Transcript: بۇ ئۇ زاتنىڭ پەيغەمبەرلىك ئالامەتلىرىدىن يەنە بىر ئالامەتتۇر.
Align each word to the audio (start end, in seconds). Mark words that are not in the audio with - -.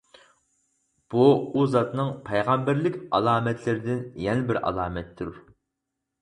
بۇ 1.13 1.25
ئۇ 1.33 1.65
زاتنىڭ 1.73 2.09
پەيغەمبەرلىك 2.29 2.97
ئالامەتلىرىدىن 3.19 4.01
يەنە 4.25 4.49
بىر 4.49 4.61
ئالامەتتۇر. 4.63 5.31